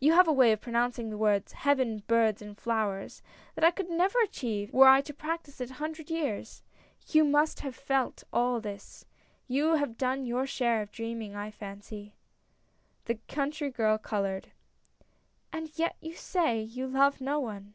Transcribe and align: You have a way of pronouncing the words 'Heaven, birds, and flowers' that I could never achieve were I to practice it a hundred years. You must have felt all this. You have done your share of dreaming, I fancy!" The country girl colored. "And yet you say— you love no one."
You 0.00 0.14
have 0.14 0.26
a 0.26 0.32
way 0.32 0.52
of 0.52 0.62
pronouncing 0.62 1.10
the 1.10 1.18
words 1.18 1.52
'Heaven, 1.52 2.02
birds, 2.06 2.40
and 2.40 2.56
flowers' 2.56 3.20
that 3.54 3.62
I 3.62 3.70
could 3.70 3.90
never 3.90 4.18
achieve 4.22 4.72
were 4.72 4.88
I 4.88 5.02
to 5.02 5.12
practice 5.12 5.60
it 5.60 5.68
a 5.70 5.74
hundred 5.74 6.08
years. 6.08 6.62
You 7.08 7.24
must 7.24 7.60
have 7.60 7.76
felt 7.76 8.24
all 8.32 8.58
this. 8.58 9.04
You 9.46 9.74
have 9.74 9.98
done 9.98 10.24
your 10.24 10.46
share 10.46 10.80
of 10.80 10.92
dreaming, 10.92 11.36
I 11.36 11.50
fancy!" 11.50 12.14
The 13.04 13.16
country 13.28 13.68
girl 13.70 13.98
colored. 13.98 14.50
"And 15.52 15.70
yet 15.78 15.96
you 16.00 16.14
say— 16.14 16.58
you 16.62 16.86
love 16.86 17.20
no 17.20 17.38
one." 17.38 17.74